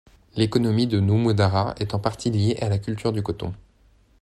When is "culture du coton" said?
2.79-3.53